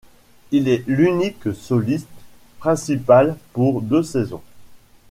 Il 0.49 0.67
est 0.67 0.83
l’unique 0.87 1.53
soliste 1.53 2.09
principal 2.59 3.37
pour 3.53 3.83
deux 3.83 4.01
saisons. 4.01 4.41